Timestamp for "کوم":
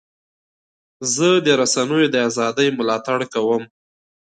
3.33-3.63